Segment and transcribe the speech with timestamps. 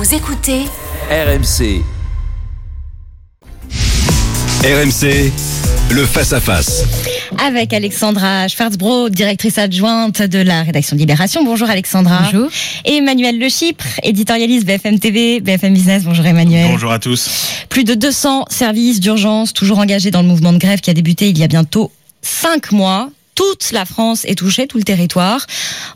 [0.00, 0.60] Vous écoutez
[1.10, 1.82] RMC.
[4.64, 5.30] RMC,
[5.90, 6.86] le face-à-face.
[7.38, 11.44] Avec Alexandra Schwarzbro, directrice adjointe de la rédaction de Libération.
[11.44, 12.30] Bonjour Alexandra.
[12.32, 12.48] Bonjour.
[12.86, 16.04] Et Emmanuel Le Chypre, éditorialiste BFM TV, BFM Business.
[16.04, 16.68] Bonjour Emmanuel.
[16.70, 17.28] Bonjour à tous.
[17.68, 21.28] Plus de 200 services d'urgence toujours engagés dans le mouvement de grève qui a débuté
[21.28, 25.46] il y a bientôt cinq mois toute la France est touchée, tout le territoire.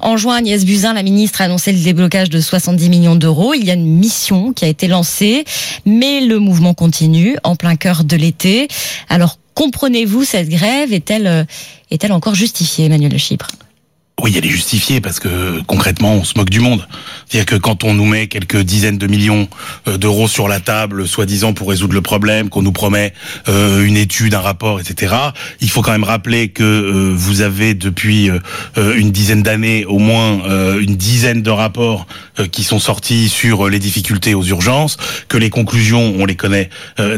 [0.00, 3.52] En juin, Agnès Buzyn, la ministre, a annoncé le déblocage de 70 millions d'euros.
[3.52, 5.44] Il y a une mission qui a été lancée,
[5.84, 8.68] mais le mouvement continue en plein cœur de l'été.
[9.10, 10.94] Alors, comprenez-vous cette grève?
[10.94, 11.44] Est-elle euh,
[11.90, 13.48] est-elle encore justifiée, Emmanuel de Chypre?
[14.24, 16.88] Oui, elle est justifiée parce que concrètement, on se moque du monde.
[17.28, 19.48] C'est-à-dire que quand on nous met quelques dizaines de millions
[19.86, 23.12] euh, d'euros sur la table, soi-disant pour résoudre le problème, qu'on nous promet
[23.50, 25.14] euh, une étude, un rapport, etc.,
[25.60, 28.30] il faut quand même rappeler que euh, vous avez depuis
[28.76, 30.40] une dizaine d'années au moins
[30.78, 32.06] une dizaine de rapports
[32.50, 34.96] qui sont sortis sur les difficultés aux urgences,
[35.28, 36.70] que les conclusions, on les connaît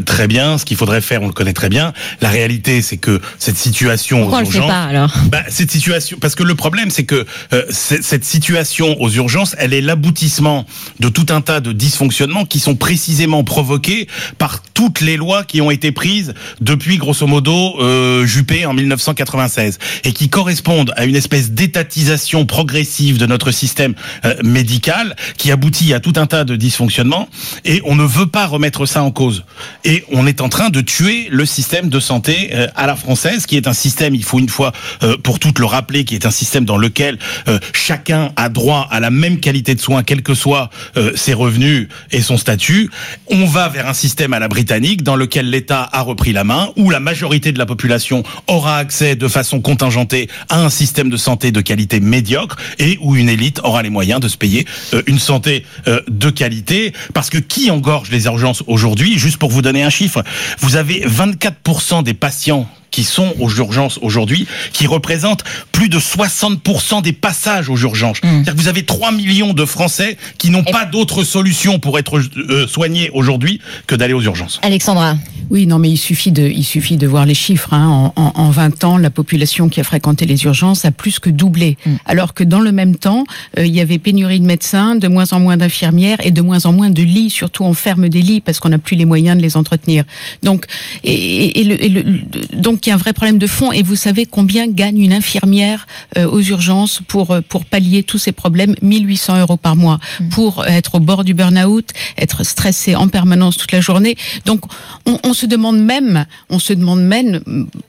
[0.05, 1.93] très bien, ce qu'il faudrait faire, on le connaît très bien.
[2.21, 5.13] La réalité, c'est que cette situation Pourquoi aux on le urgences, fait pas alors?
[5.27, 9.75] Bah, cette situation, parce que le problème, c'est que euh, cette situation aux urgences, elle
[9.75, 10.65] est l'aboutissement
[10.99, 14.07] de tout un tas de dysfonctionnements qui sont précisément provoqués
[14.39, 19.77] par toutes les lois qui ont été prises depuis, grosso modo, euh, Juppé en 1996
[20.05, 23.93] et qui correspondent à une espèce d'étatisation progressive de notre système
[24.25, 27.29] euh, médical qui aboutit à tout un tas de dysfonctionnements
[27.63, 29.45] et on ne veut pas remettre ça en cause.
[29.83, 33.55] Et on est en train de tuer le système de santé à la française, qui
[33.55, 34.71] est un système, il faut une fois
[35.21, 38.99] pour toutes le rappeler, qui est un système dans lequel euh, chacun a droit à
[38.99, 42.89] la même qualité de soins, quels que soient euh, ses revenus et son statut.
[43.27, 46.69] On va vers un système à la britannique dans lequel l'État a repris la main,
[46.77, 51.17] où la majorité de la population aura accès de façon contingentée à un système de
[51.17, 55.01] santé de qualité médiocre et où une élite aura les moyens de se payer euh,
[55.07, 55.65] une santé
[56.07, 56.93] de qualité.
[57.13, 60.23] Parce que qui engorge les urgences aujourd'hui Juste pour vous donner un chiffre,
[60.59, 67.01] vous avez 24% des patients qui sont aux urgences aujourd'hui, qui représentent plus de 60%
[67.01, 68.17] des passages aux urgences.
[68.21, 72.19] C'est-à-dire que vous avez 3 millions de Français qui n'ont pas d'autre solution pour être
[72.37, 74.59] euh, soignés aujourd'hui que d'aller aux urgences.
[74.63, 75.17] Alexandra
[75.49, 77.73] Oui, non, mais il suffit de, il suffit de voir les chiffres.
[77.73, 77.87] Hein.
[77.87, 81.29] En, en, en 20 ans, la population qui a fréquenté les urgences a plus que
[81.29, 81.77] doublé.
[82.05, 83.23] Alors que dans le même temps,
[83.57, 86.65] euh, il y avait pénurie de médecins, de moins en moins d'infirmières et de moins
[86.65, 87.29] en moins de lits.
[87.29, 90.03] Surtout, on ferme des lits parce qu'on n'a plus les moyens de les entretenir.
[90.43, 90.65] Donc,
[91.03, 92.03] et, et- et le, et le-
[92.53, 93.71] donc il y a un vrai problème de fond.
[93.71, 98.17] Et vous savez combien gagne une infirmière euh, aux urgences pour euh, pour pallier tous
[98.17, 99.99] ces problèmes 1800 euros par mois
[100.31, 104.15] pour être au bord du burn-out, être stressé en permanence toute la journée.
[104.45, 104.61] Donc,
[105.05, 107.41] on, on se demande même, on se demande même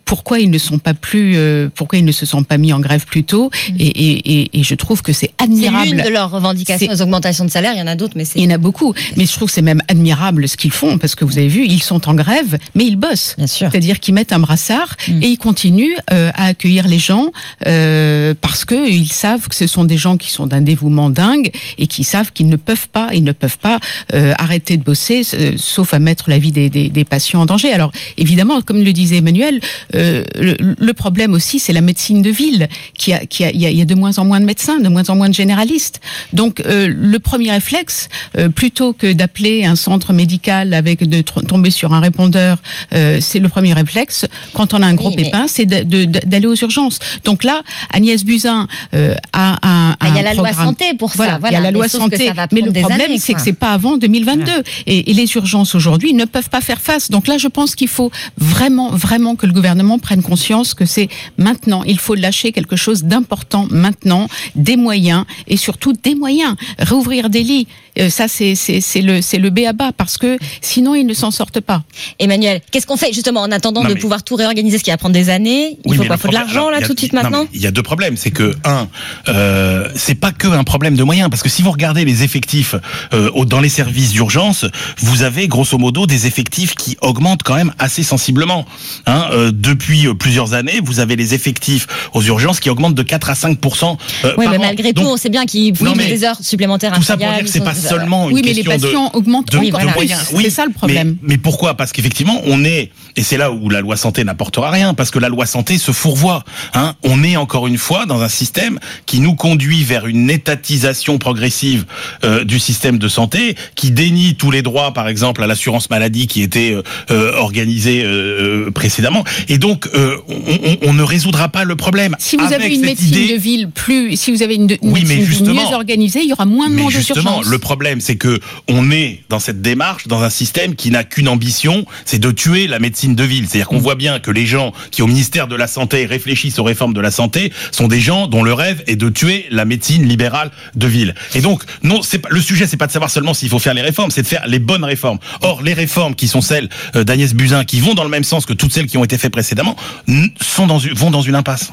[0.05, 2.81] pourquoi ils ne sont pas plus, euh, pourquoi ils ne se sont pas mis en
[2.81, 3.51] grève plus tôt.
[3.79, 5.87] Et, et, et, et je trouve que c'est C'est admirable.
[5.91, 7.73] l'une de leurs revendications, C'est- les augmentations de salaire.
[7.75, 9.49] Il y en a d'autres, mais c'est Il y en a beaucoup, mais je trouve
[9.49, 12.15] que c'est même admirable ce qu'ils font parce que vous avez vu, ils sont en
[12.15, 13.35] grève, mais ils bossent.
[13.37, 13.69] Bien sûr.
[13.71, 14.78] C'est-à-dire qu'ils mettent un brassard
[15.09, 15.23] Mm.
[15.23, 17.33] et ils continuent euh, à accueillir les gens
[17.67, 21.51] euh, parce que ils savent que ce sont des gens qui sont d'un dévouement dingue
[21.79, 23.79] et qui savent qu'ils ne peuvent pas, ils ne peuvent pas
[24.15, 25.23] euh, arrêter de bosser,
[25.57, 27.73] sauf à mettre la vie des, des, des patients en danger.
[27.73, 29.61] Alors évidemment, comme le disait Emmanuel,
[29.93, 33.79] le, le problème aussi, c'est la médecine de ville qui a, qui a, il y
[33.79, 36.01] y a de moins en moins de médecins, de moins en moins de généralistes.
[36.33, 38.09] Donc le premier réflexe,
[38.55, 42.59] plutôt que d'appeler un centre médical avec de tomber sur un répondeur,
[42.91, 44.27] c'est le premier réflexe.
[44.53, 46.99] Quand on a un gros Oui, mais- pépin, c'est d'aller aux urgences.
[47.25, 47.63] Donc là,
[47.93, 51.39] Agnès Buzyn euh, a un, Ah, il y a la loi santé pour ça, Voilà,
[51.39, 51.51] voilà.
[51.59, 52.27] il y a la loi santé.
[52.29, 54.51] ça va Mais le problème, c'est que c'est pas avant 2022.
[54.87, 57.11] Et, et les urgences aujourd'hui ne peuvent pas faire face.
[57.11, 61.09] Donc là, je pense qu'il faut vraiment, vraiment que le gouvernement prenne conscience que c'est
[61.37, 61.83] maintenant.
[61.85, 66.55] Il faut lâcher quelque chose d'important maintenant, des moyens et surtout des moyens.
[66.79, 67.67] Réouvrir des lits,
[67.99, 71.07] euh, ça c'est c'est c'est le c'est le B à bas parce que sinon ils
[71.07, 71.83] ne s'en sortent pas.
[72.19, 74.85] Emmanuel, qu'est-ce qu'on fait justement en attendant Non, de mais- pouvoir tout réorganiser organiser ce
[74.85, 75.79] qui va prendre des années.
[75.85, 77.23] Il Oui, faut quoi Faut de l'argent là il y a- tout de suite non,
[77.23, 78.17] maintenant Il y a deux problèmes.
[78.17, 78.89] C'est que un,
[79.29, 82.75] euh, c'est pas que un problème de moyens, parce que si vous regardez les effectifs
[83.15, 84.65] euh, dans les services d'urgence,
[84.99, 88.67] vous avez grosso modo des effectifs qui augmentent quand même assez sensiblement.
[89.07, 93.03] Hein, euh, depuis euh, plusieurs années, vous avez les effectifs aux urgences qui augmentent de
[93.03, 94.61] 4 à 5 euh, Oui, par mais an.
[94.63, 97.03] malgré Donc, tout, on sait bien qu'il faut Non, mettre mais des heures supplémentaires tout
[97.03, 99.51] ça pour dire que c'est pas seulement une Oui, mais les question de patients augmentent
[99.53, 99.93] de, encore de voilà.
[99.93, 100.21] moyens.
[100.33, 101.17] Oui, c'est ça le problème.
[101.23, 101.75] Mais, mais pourquoi?
[101.75, 105.19] Parce qu'effectivement, on est, et c'est là où la loi santé n'apportera rien, parce que
[105.19, 106.43] la loi santé se fourvoie.
[106.73, 106.95] Hein.
[107.03, 111.85] On est encore une fois dans un système qui nous conduit vers une étatisation progressive
[112.25, 116.27] euh, du système de santé, qui dénie tous les droits, par exemple, à l'assurance maladie
[116.29, 119.23] qui était euh, euh, organisée euh, précédemment.
[119.49, 122.17] Et donc, euh, on, on- on ne résoudra pas le problème.
[122.19, 124.79] Si vous Avec avez une médecine idée- de ville plus, si vous avez une, une
[124.83, 127.39] Oui, mais médecine de justement- mieux organisée, il y aura moins de Mais monde justement,
[127.39, 127.47] urgences.
[127.51, 131.29] le problème, c'est que on est dans cette démarche, dans un système qui n'a qu'une
[131.29, 133.47] ambition, c'est de tuer la médecine de ville.
[133.49, 133.77] C'est-à-dire Mm.
[133.77, 136.95] qu'on voit bien que les gens qui, au ministère de la Santé, réfléchissent aux réformes
[136.95, 140.51] de la santé, sont des gens dont le rêve est de tuer la médecine libérale
[140.75, 141.15] de ville.
[141.35, 144.11] Et donc, non, le sujet, c'est pas de savoir seulement s'il faut faire les réformes,
[144.11, 145.19] c'est de faire les bonnes réformes.
[145.43, 148.47] Or, les réformes qui sont celles euh, d'Agnès Buzyn, qui vont dans le même sens
[148.47, 149.77] que toutes celles qui ont été faites précédemment,
[150.07, 151.71] vont dans une impasse.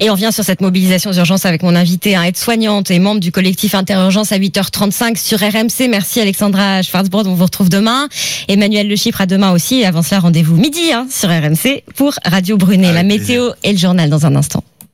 [0.00, 3.20] Et on vient sur cette mobilisation aux urgences avec mon invité, un aide-soignante et membre
[3.20, 5.88] du collectif Interurgence à 8h35 sur RMC.
[5.88, 8.08] Merci Alexandra Schwarzbrod, on vous retrouve demain.
[8.48, 9.80] Emmanuel Le Chiffre à demain aussi.
[9.80, 12.88] Et avant cela, rendez-vous midi hein, sur RMC pour Radio Brunet.
[12.88, 13.42] Avec La plaisir.
[13.42, 14.62] météo et le journal dans un instant.